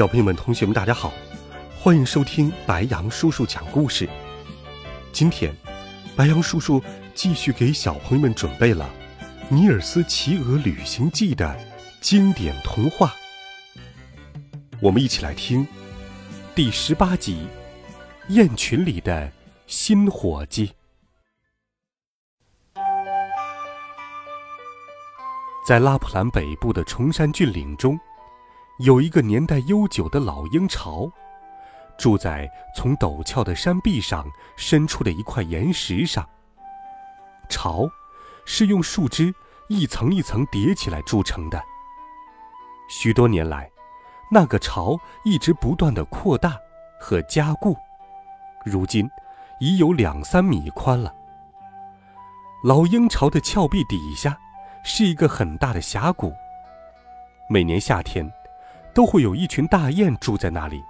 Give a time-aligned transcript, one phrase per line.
[0.00, 1.12] 小朋友们、同学们，大家好，
[1.78, 4.08] 欢迎收听白杨叔叔讲故事。
[5.12, 5.54] 今天，
[6.16, 6.82] 白杨叔叔
[7.14, 8.88] 继续给小朋友们准备了
[9.54, 11.54] 《尼尔斯骑鹅旅行记》的
[12.00, 13.14] 经典童话。
[14.80, 15.68] 我们一起来听
[16.54, 17.46] 第十八集
[18.32, 19.30] 《雁群里的
[19.66, 20.72] 新伙计》。
[25.66, 28.00] 在拉普兰北部的崇山峻岭中。
[28.80, 31.06] 有一个年代悠久的老鹰巢，
[31.98, 36.26] 住在从陡峭的山壁上伸出的一块岩石上。
[37.50, 37.86] 巢
[38.46, 39.34] 是用树枝
[39.68, 41.62] 一层一层叠起来筑成的。
[42.88, 43.70] 许多年来，
[44.30, 46.56] 那个巢一直不断的扩大
[46.98, 47.76] 和加固，
[48.64, 49.06] 如今
[49.60, 51.14] 已有两三米宽了。
[52.64, 54.38] 老鹰巢的峭壁底下
[54.82, 56.32] 是一个很大的峡谷。
[57.46, 58.26] 每年夏天。
[58.94, 60.82] 都会有一群大雁住在那里。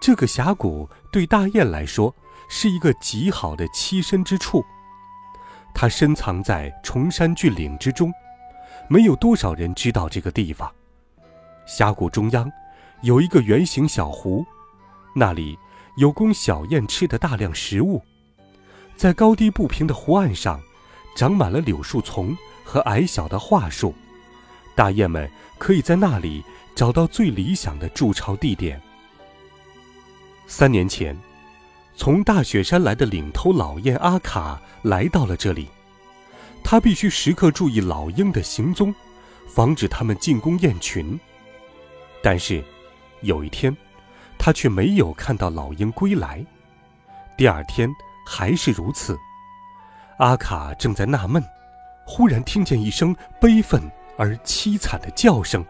[0.00, 2.14] 这个峡谷对大雁来说
[2.48, 4.64] 是一个极好的栖身之处。
[5.74, 8.12] 它深藏在崇山峻岭之中，
[8.88, 10.72] 没有多少人知道这个地方。
[11.66, 12.50] 峡谷中央
[13.02, 14.44] 有一个圆形小湖，
[15.14, 15.58] 那里
[15.96, 18.02] 有供小雁吃的大量食物。
[18.96, 20.60] 在高低不平的湖岸上，
[21.16, 23.94] 长满了柳树丛和矮小的桦树，
[24.74, 26.44] 大雁们可以在那里。
[26.78, 28.80] 找到最理想的筑巢地点。
[30.46, 31.18] 三年前，
[31.96, 35.68] 从大雪山来的领头老雁阿卡来到了这里，
[36.62, 38.94] 他必须时刻注意老鹰的行踪，
[39.48, 41.18] 防止他们进攻雁群。
[42.22, 42.62] 但是，
[43.22, 43.76] 有一天，
[44.38, 46.46] 他却没有看到老鹰归来。
[47.36, 47.90] 第二天
[48.24, 49.18] 还是如此。
[50.18, 51.42] 阿卡正在纳闷，
[52.06, 53.82] 忽然听见一声悲愤
[54.16, 55.66] 而凄惨的叫声。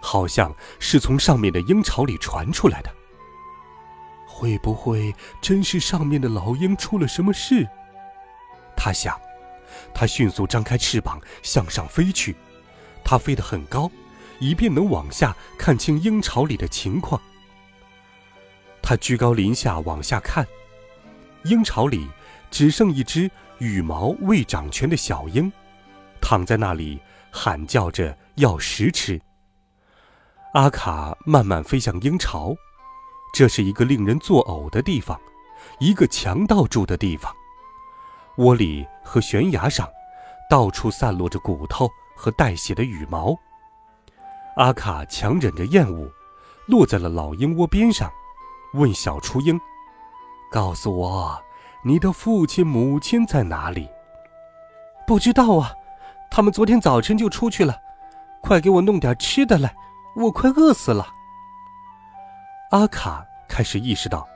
[0.00, 2.90] 好像是从上面的鹰巢里传出来的。
[4.26, 7.68] 会不会真是上面的老鹰出了什么事？
[8.76, 9.20] 他想，
[9.92, 12.34] 他迅速张开翅膀向上飞去。
[13.04, 13.90] 他飞得很高，
[14.38, 17.20] 以便能往下看清鹰巢里的情况。
[18.80, 20.46] 他居高临下往下看，
[21.44, 22.08] 鹰巢里
[22.50, 25.52] 只剩一只羽毛未长全的小鹰，
[26.20, 26.98] 躺在那里
[27.30, 29.20] 喊叫着要食吃。
[30.52, 32.52] 阿卡慢慢飞向鹰巢，
[33.32, 35.18] 这是一个令人作呕的地方，
[35.78, 37.32] 一个强盗住的地方。
[38.38, 39.88] 窝里和悬崖上，
[40.50, 43.38] 到处散落着骨头和带血的羽毛。
[44.56, 46.10] 阿卡强忍着厌恶，
[46.66, 48.10] 落在了老鹰窝边上，
[48.74, 49.58] 问小雏鹰
[50.50, 51.40] ：“告诉我，
[51.84, 53.88] 你的父亲母亲在哪里
[55.06, 55.72] ？”“不知道啊，
[56.28, 57.76] 他们昨天早晨就出去了。
[58.40, 59.72] 快给我弄点吃的来。”
[60.16, 61.06] 我快饿死了。
[62.70, 64.26] 阿卡开始意识到，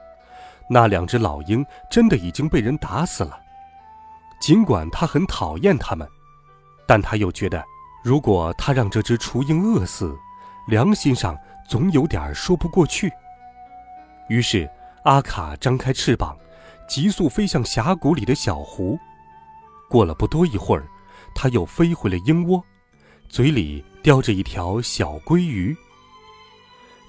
[0.69, 3.41] 那两只老鹰真的已经被人打死了。
[4.41, 6.07] 尽管他很讨厌它们，
[6.87, 7.65] 但他又觉得，
[8.03, 10.19] 如果他让这只雏鹰饿死，
[10.67, 13.13] 良心上总有点说不过去。
[14.29, 14.69] 于是，
[15.05, 16.37] 阿卡张开翅膀，
[16.89, 18.99] 急速飞向峡谷里的小湖。
[19.89, 20.87] 过了不多一会儿，
[21.35, 22.63] 他又飞回了鹰窝。
[23.35, 25.77] 嘴里叼着一条小鲑鱼。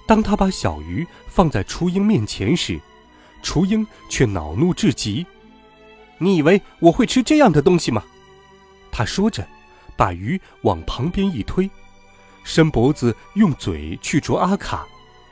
[0.07, 2.81] 当他把小鱼放在雏鹰面前时，
[3.43, 5.23] 雏鹰却恼怒至极
[6.17, 8.03] ：“你以为我会吃这样的东西吗？”
[8.91, 9.47] 他说着，
[9.95, 11.69] 把鱼往旁边一推，
[12.43, 14.83] 伸脖子用嘴去啄阿卡。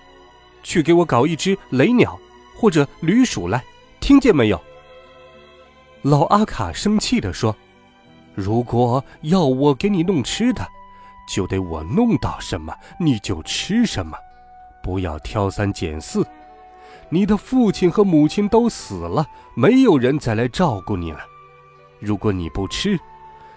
[0.61, 2.19] “去给我搞一只雷鸟
[2.55, 3.63] 或者驴鼠来，
[3.99, 4.61] 听见没有？”
[6.03, 7.55] 老阿卡生气地说
[8.35, 10.63] ：“如果要我给你弄吃的。”
[11.27, 14.17] 就得我弄到什么你就吃什么，
[14.81, 16.25] 不要挑三拣四。
[17.09, 19.25] 你的父亲和母亲都死了，
[19.55, 21.19] 没有人再来照顾你了。
[21.99, 22.99] 如果你不吃，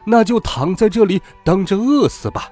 [0.05, 2.51] 那就躺在这里等着饿死吧。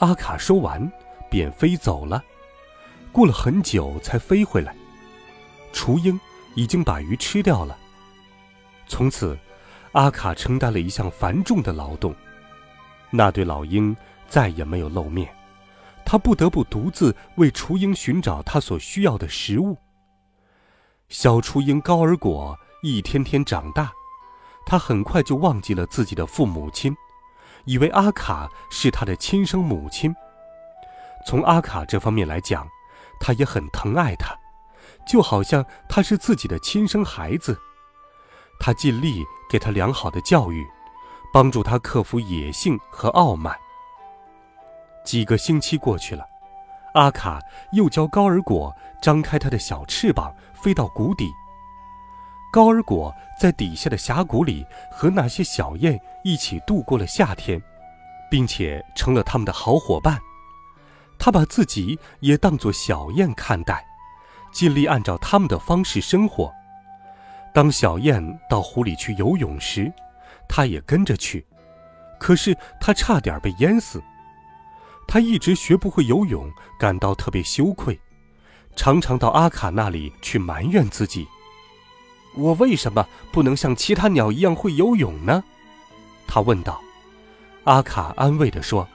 [0.00, 0.90] 阿卡说完，
[1.30, 2.22] 便飞走了。
[3.12, 4.74] 过了很久才飞回来，
[5.72, 6.18] 雏鹰
[6.56, 7.76] 已经把鱼吃掉了。
[8.88, 9.38] 从此，
[9.92, 12.14] 阿卡承担了一项繁重的劳动。
[13.12, 13.96] 那对老鹰
[14.28, 15.32] 再也没有露面。
[16.04, 19.78] 他不得不独自为雏鹰寻找他所需要的食物。
[21.08, 23.92] 小雏鹰高尔果一天天长大，
[24.66, 26.92] 他很快就忘记了自己的父母亲，
[27.66, 30.12] 以为阿卡是他的亲生母亲。
[31.24, 32.66] 从阿卡这方面来讲，
[33.20, 34.34] 他也很疼爱他，
[35.06, 37.56] 就好像他是自己的亲生孩子。
[38.58, 40.66] 他尽力给他良好的教育，
[41.32, 43.56] 帮助他克服野性和傲慢。
[45.04, 46.24] 几个星期过去了，
[46.94, 47.40] 阿卡
[47.72, 51.28] 又教高尔果张开他的小翅膀，飞到谷底。
[52.52, 57.60] 高尔果在底下的峡谷里和那些小雁一起度过了夏天，
[58.30, 60.20] 并且成了他们的好伙伴。
[61.18, 63.82] 他把自己也当作小雁看待，
[64.52, 66.52] 尽力按照他们的方式生活。
[67.54, 69.90] 当小雁到湖里去游泳时，
[70.48, 71.44] 他也跟着去，
[72.18, 74.02] 可是他差点被淹死。
[75.08, 77.98] 他一直学不会游泳，感到特别羞愧，
[78.76, 81.26] 常常到阿卡那里去埋怨自己
[82.36, 85.42] ：“我为什么不能像其他鸟一样会游泳呢？”
[86.26, 86.80] 他问道。
[87.64, 88.88] 阿卡安慰地说：“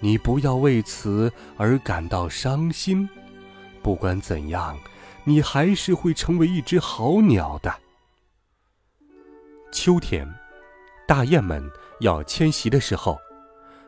[0.00, 3.08] 你不要为此而感到伤心，
[3.82, 4.76] 不管怎样，
[5.22, 7.72] 你还是会成为一只好鸟的。”
[9.72, 10.28] 秋天，
[11.06, 11.62] 大雁们
[12.00, 13.18] 要迁徙的时候。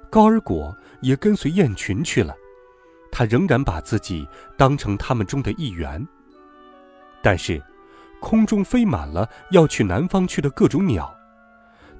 [0.09, 2.35] 高尔果也跟随雁群去了，
[3.11, 6.07] 他仍然把自己当成他们中的一员。
[7.23, 7.63] 但是，
[8.21, 11.15] 空中飞满了要去南方去的各种鸟。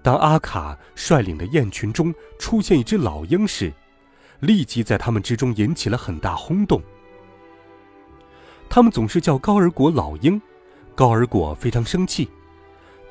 [0.03, 3.73] 当阿卡率领的雁群中出现一只老鹰时，
[4.41, 6.83] 立即在他们之中引起了很大轰动。
[8.69, 10.41] 他们总是叫高尔果老鹰，
[10.95, 12.29] 高尔果非常生气。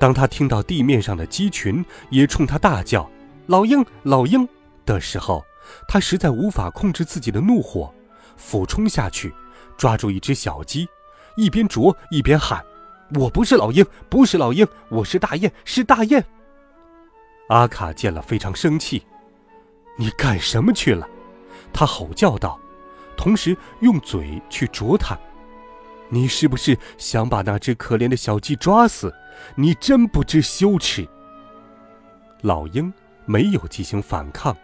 [0.02, 3.08] 当他听到地面上的鸡群也冲他大叫
[3.46, 4.50] “老鹰，老鹰”。
[4.84, 5.46] 的时候，
[5.88, 7.94] 他实在无法控制自己的怒火，
[8.36, 9.32] 俯冲下去，
[9.78, 10.90] 抓住一只小鸡，
[11.38, 12.66] 一边啄一边喊
[13.14, 16.26] ：“我不是老鹰，不是老鹰，我是大雁，是大雁。”
[17.50, 19.06] 阿卡见了非常生气
[20.00, 21.08] ：“你干什么去了？”
[21.72, 22.60] 他吼叫道，
[23.16, 25.16] 同时用嘴去啄它。
[26.12, 29.12] “你是不是想把那只可怜的小鸡抓死？
[29.56, 31.08] 你真不知羞耻！”
[32.44, 32.94] 老鹰
[33.26, 34.56] 没有进行反抗。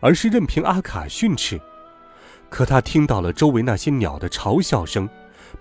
[0.00, 1.58] 而是任凭阿卡训斥，
[2.50, 5.08] 可他听到了周围那些鸟的嘲笑声，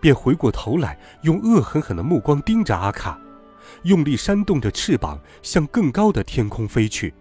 [0.02, 3.18] 便回过头来，用恶狠狠的目光盯着阿卡，
[3.84, 7.14] 用力扇动着翅膀向更高的天空飞去。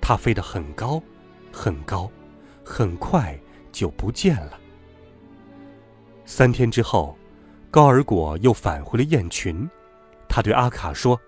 [0.00, 1.02] 它飞得很高，
[1.52, 2.10] 很高，
[2.64, 3.38] 很快
[3.70, 4.58] 就不见了。
[6.30, 7.16] 三天之后，
[7.70, 9.66] 高尔果又返回了雁群，
[10.28, 11.18] 他对阿卡说：“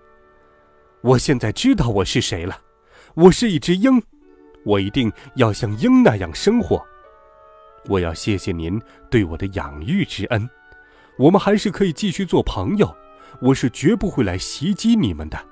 [1.01, 2.59] 我现在知道我是谁了，
[3.15, 3.99] 我是一只鹰。”
[4.63, 6.79] 我一定要像鹰那样生活。
[7.87, 10.47] 我要谢谢您对我的养育之恩。
[11.17, 12.95] 我们还是可以继续做朋友。
[13.41, 15.45] 我是绝不会来袭击你们的。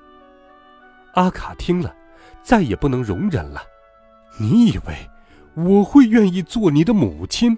[1.16, 1.96] 阿卡听了，
[2.44, 3.64] 再也不能容忍了。
[4.38, 5.10] 你以为
[5.56, 7.58] 我会愿意做你的母亲？